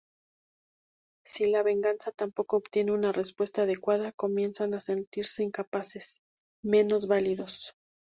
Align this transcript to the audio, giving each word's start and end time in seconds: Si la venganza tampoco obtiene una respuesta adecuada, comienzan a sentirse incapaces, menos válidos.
Si 1.27 1.45
la 1.45 1.61
venganza 1.61 2.11
tampoco 2.11 2.57
obtiene 2.57 2.91
una 2.91 3.11
respuesta 3.11 3.61
adecuada, 3.61 4.11
comienzan 4.13 4.73
a 4.73 4.79
sentirse 4.79 5.43
incapaces, 5.43 6.21
menos 6.63 7.07
válidos. 7.07 7.75